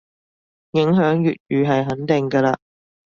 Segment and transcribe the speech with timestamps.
[0.71, 2.57] 影響粵語係肯定嘅嘞